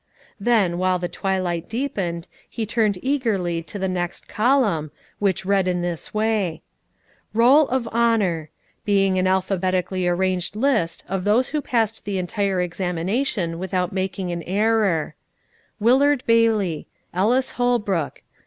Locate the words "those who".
11.23-11.61